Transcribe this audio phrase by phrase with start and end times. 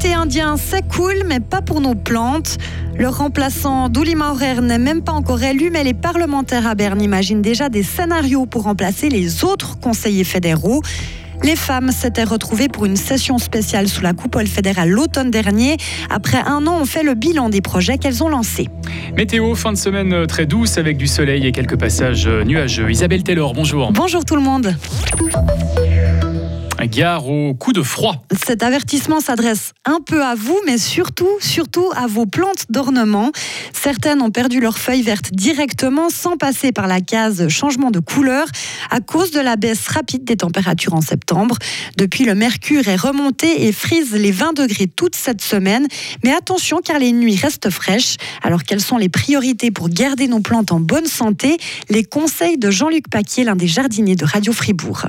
[0.00, 2.58] L'été indien, c'est cool, mais pas pour nos plantes.
[2.96, 7.42] Le remplaçant d'Uli Maurer n'est même pas encore élu, mais les parlementaires à Berne imaginent
[7.42, 10.82] déjà des scénarios pour remplacer les autres conseillers fédéraux.
[11.42, 15.78] Les femmes s'étaient retrouvées pour une session spéciale sous la coupole fédérale l'automne dernier.
[16.10, 18.68] Après un an, on fait le bilan des projets qu'elles ont lancés.
[19.16, 22.88] Météo, fin de semaine très douce avec du soleil et quelques passages nuageux.
[22.88, 23.90] Isabelle Taylor, bonjour.
[23.90, 24.76] Bonjour tout le monde.
[26.86, 28.24] Gare au coup de froid.
[28.46, 33.32] Cet avertissement s'adresse un peu à vous, mais surtout, surtout à vos plantes d'ornement.
[33.72, 38.46] Certaines ont perdu leurs feuilles vertes directement sans passer par la case changement de couleur
[38.90, 41.56] à cause de la baisse rapide des températures en septembre.
[41.96, 45.86] Depuis, le mercure est remonté et frise les 20 degrés toute cette semaine.
[46.24, 48.16] Mais attention car les nuits restent fraîches.
[48.42, 51.56] Alors quelles sont les priorités pour garder nos plantes en bonne santé?
[51.88, 55.06] Les conseils de Jean-Luc Paquier, l'un des jardiniers de Radio Fribourg.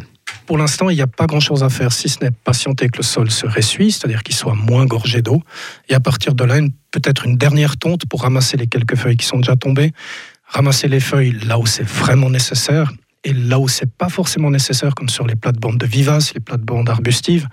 [0.50, 3.03] Pour l'instant, il n'y a pas grand-chose à faire, si ce n'est patienter que le
[3.03, 5.44] sol se ressuie, c'est-à-dire qu'il soit moins gorgé d'eau.
[5.89, 6.55] Et à partir de là,
[6.89, 9.94] peut-être une dernière tonte pour ramasser les quelques feuilles qui sont déjà tombées,
[10.47, 12.92] ramasser les feuilles là où c'est vraiment nécessaire,
[13.23, 16.89] et là où c'est pas forcément nécessaire, comme sur les plates-bandes de vivaces, les plates-bandes
[16.89, 17.47] arbustives,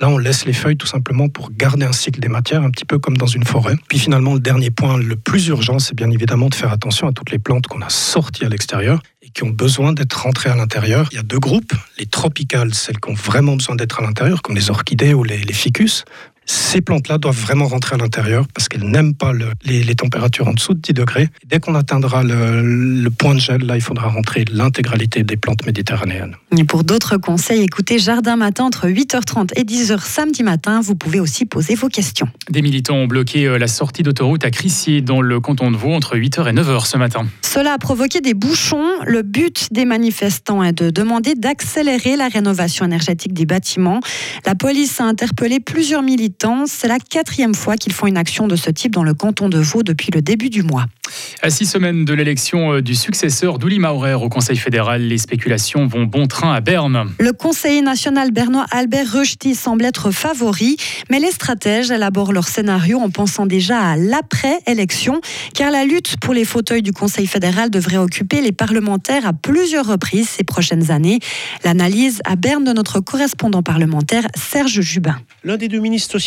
[0.00, 2.86] là on laisse les feuilles tout simplement pour garder un cycle des matières, un petit
[2.86, 3.76] peu comme dans une forêt.
[3.90, 7.12] Puis finalement, le dernier point, le plus urgent, c'est bien évidemment de faire attention à
[7.12, 9.02] toutes les plantes qu'on a sorties à l'extérieur
[9.34, 11.08] qui ont besoin d'être rentrées à l'intérieur.
[11.12, 14.42] Il y a deux groupes, les tropicales, celles qui ont vraiment besoin d'être à l'intérieur,
[14.42, 16.04] comme les orchidées ou les ficus,
[16.48, 19.32] ces plantes-là doivent vraiment rentrer à l'intérieur parce qu'elles n'aiment pas
[19.64, 21.28] les, températures en dessous de 10 degrés.
[21.46, 26.36] dès qu'on atteindra le, point de gel, là, il faudra rentrer l'intégralité des plantes méditerranéennes.
[26.56, 30.80] Et pour d'autres conseils, écoutez Jardin Matin entre 8h30 et 10h samedi matin.
[30.80, 32.28] Vous pouvez aussi poser vos questions.
[32.50, 35.92] Des militants ont bloqué euh, la sortie d'autoroute à Crissier dans le canton de Vaud
[35.92, 37.26] entre 8h et 9h ce matin.
[37.42, 38.86] Cela a provoqué des bouchons.
[39.06, 44.00] Le but des manifestants est de demander d'accélérer la rénovation énergétique des bâtiments.
[44.46, 48.54] La police a interpellé plusieurs militants c'est la quatrième fois qu'ils font une action de
[48.54, 50.86] ce type dans le canton de Vaud depuis le début du mois.
[51.42, 55.86] À six semaines de l'élection euh, du successeur d'Uli Maurer au Conseil fédéral, les spéculations
[55.86, 57.10] vont bon train à Berne.
[57.18, 60.76] Le conseiller national bernois Albert Rechty semble être favori,
[61.10, 65.20] mais les stratèges élaborent leur scénario en pensant déjà à l'après-élection,
[65.54, 69.86] car la lutte pour les fauteuils du Conseil fédéral devrait occuper les parlementaires à plusieurs
[69.86, 71.20] reprises ces prochaines années.
[71.64, 75.18] L'analyse à Berne de notre correspondant parlementaire Serge Jubin.
[75.42, 76.18] L'un des deux ministres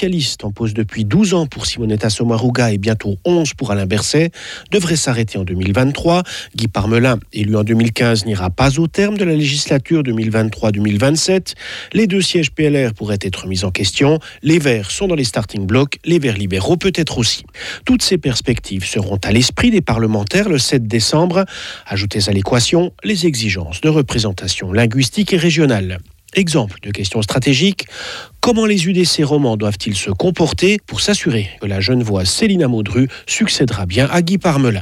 [0.44, 4.32] en pose depuis 12 ans pour Simonetta Sommaruga et bientôt 11 pour Alain Berset
[4.72, 6.24] devrait s'arrêter en 2023.
[6.56, 11.54] Guy Parmelin, élu en 2015, n'ira pas au terme de la législature 2023-2027.
[11.94, 14.20] Les deux sièges PLR pourraient être mis en question.
[14.42, 17.44] Les Verts sont dans les starting blocks, les Verts libéraux peut-être aussi.
[17.86, 21.46] Toutes ces perspectives seront à l'esprit des parlementaires le 7 décembre.
[21.86, 26.00] Ajoutez à l'équation les exigences de représentation linguistique et régionale.
[26.34, 27.88] Exemple de question stratégique,
[28.40, 33.10] comment les UDC romans doivent-ils se comporter pour s'assurer que la jeune voix Célina Maudru
[33.28, 34.82] succédera bien à Guy Parmelin?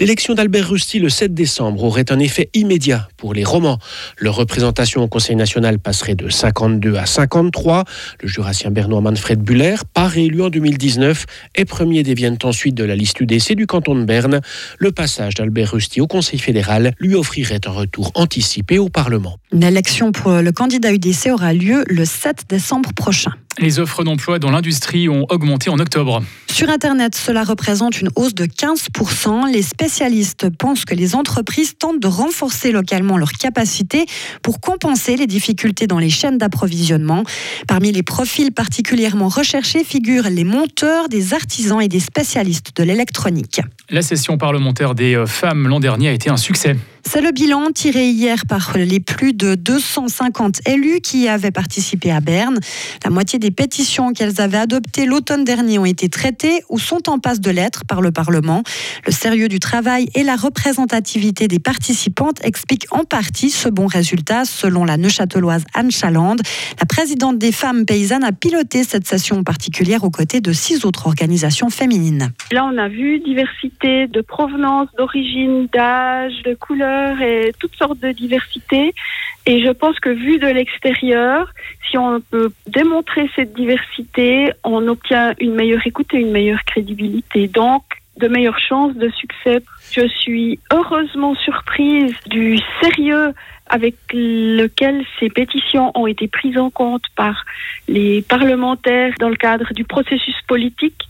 [0.00, 3.78] L'élection d'Albert Rusty le 7 décembre aurait un effet immédiat pour les romans.
[4.18, 7.84] Leur représentation au Conseil national passerait de 52 à 53.
[8.20, 12.96] Le jurassien bernois Manfred Buller, pas réélu en 2019, est premier déviennent ensuite de la
[12.96, 14.40] liste UDC du canton de Berne.
[14.78, 19.38] Le passage d'Albert Rusty au Conseil fédéral lui offrirait un retour anticipé au Parlement.
[19.52, 23.32] L'élection pour le candidat UDC aura lieu le 7 décembre prochain.
[23.58, 26.22] Les offres d'emploi dans l'industrie ont augmenté en octobre.
[26.50, 29.52] Sur Internet, cela représente une hausse de 15%.
[29.52, 34.06] Les spécialistes pensent que les entreprises tentent de renforcer localement leurs capacités
[34.42, 37.24] pour compenser les difficultés dans les chaînes d'approvisionnement.
[37.68, 43.60] Parmi les profils particulièrement recherchés figurent les monteurs, des artisans et des spécialistes de l'électronique.
[43.90, 46.76] La session parlementaire des euh, femmes l'an dernier a été un succès.
[47.04, 52.20] C'est le bilan tiré hier par les plus de 250 élus qui avaient participé à
[52.20, 52.58] Berne.
[53.04, 57.18] La moitié des pétitions qu'elles avaient adoptées l'automne dernier ont été traitées ou sont en
[57.18, 58.62] passe de l'être par le Parlement.
[59.04, 64.44] Le sérieux du travail et la représentativité des participantes expliquent en partie ce bon résultat,
[64.44, 66.36] selon la neuchâteloise Anne Chaland.
[66.78, 71.06] La présidente des femmes paysannes a piloté cette session particulière aux côtés de six autres
[71.06, 72.32] organisations féminines.
[72.52, 78.12] Là, on a vu diversité de provenance, d'origine, d'âge, de couleur et toutes sortes de
[78.12, 78.94] diversités.
[79.46, 81.48] Et je pense que vu de l'extérieur,
[81.90, 87.48] si on peut démontrer cette diversité, on obtient une meilleure écoute et une meilleure crédibilité.
[87.48, 87.82] Donc,
[88.18, 89.62] de meilleures chances de succès.
[89.90, 93.32] Je suis heureusement surprise du sérieux
[93.66, 97.44] avec lequel ces pétitions ont été prises en compte par
[97.88, 101.08] les parlementaires dans le cadre du processus politique.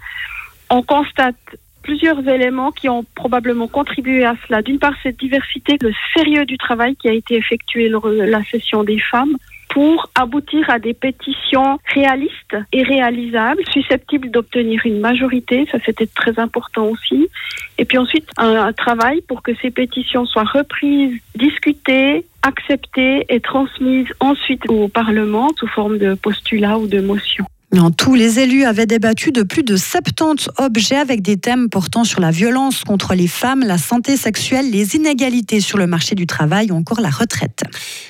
[0.71, 1.37] On constate
[1.83, 4.63] plusieurs éléments qui ont probablement contribué à cela.
[4.63, 8.43] D'une part, cette diversité, le sérieux du travail qui a été effectué lors de la
[8.45, 9.37] session des femmes.
[9.73, 15.67] pour aboutir à des pétitions réalistes et réalisables, susceptibles d'obtenir une majorité.
[15.73, 17.29] Ça, c'était très important aussi.
[17.79, 23.41] Et puis ensuite, un, un travail pour que ces pétitions soient reprises, discutées, acceptées et
[23.41, 27.47] transmises ensuite au Parlement sous forme de postulats ou de motions.
[27.79, 32.05] En tout, les élus avaient débattu de plus de 70 objets avec des thèmes portant
[32.05, 36.27] sur la violence contre les femmes, la santé sexuelle, les inégalités sur le marché du
[36.27, 37.63] travail ou encore la retraite.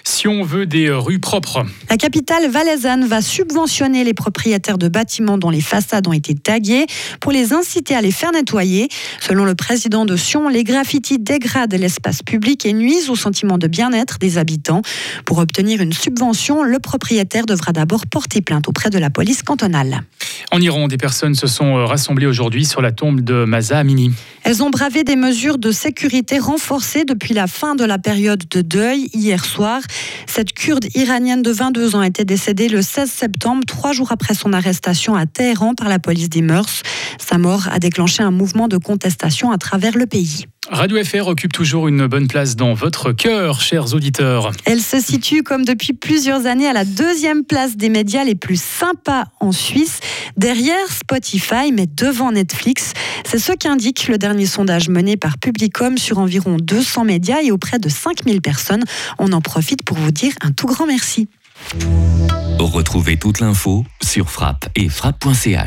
[0.03, 1.64] Si on veut des rues propres.
[1.88, 6.87] La capitale valaisanne va subventionner les propriétaires de bâtiments dont les façades ont été taguées
[7.20, 8.88] pour les inciter à les faire nettoyer.
[9.20, 13.69] Selon le président de Sion, les graffitis dégradent l'espace public et nuisent au sentiment de
[13.69, 14.82] bien-être des habitants.
[15.25, 19.43] Pour obtenir une subvention, le propriétaire devra d'abord porter plainte auprès de la police
[20.52, 24.12] en Iran, des personnes se sont euh, rassemblées aujourd'hui sur la tombe de Masa Amini.
[24.43, 28.60] Elles ont bravé des mesures de sécurité renforcées depuis la fin de la période de
[28.60, 29.81] deuil hier soir.
[30.26, 34.52] Cette kurde iranienne de 22 ans était décédée le 16 septembre, trois jours après son
[34.52, 36.82] arrestation à Téhéran par la police des mœurs.
[37.19, 40.46] Sa mort a déclenché un mouvement de contestation à travers le pays.
[40.70, 44.53] Radio FR occupe toujours une bonne place dans votre cœur, chers auditeurs.
[44.64, 48.62] Elle se situe comme depuis plusieurs années à la deuxième place des médias les plus
[48.62, 49.99] sympas en Suisse,
[50.37, 52.93] derrière Spotify, mais devant Netflix.
[53.25, 57.81] C'est ce qu'indique le dernier sondage mené par Publicom sur environ 200 médias et auprès
[57.81, 58.85] de 5000 personnes.
[59.19, 61.29] On en profite pour vous dire un tout grand merci.
[62.61, 65.59] Retrouvez toute l'info sur frappe et frappe.ch.